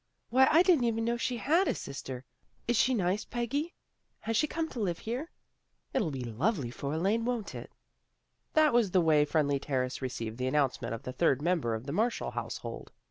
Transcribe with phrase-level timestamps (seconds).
[0.31, 2.25] Why, I didn't even know she had a sister.
[2.67, 3.75] Is she nice, Peggy?
[4.21, 5.29] Has she come here to live?
[5.93, 7.69] It'll be lovely for Elaine, won't it?"
[8.55, 11.91] That was the way Friendly Terrace received the announcement of the third member of the
[11.93, 12.91] Marshall household.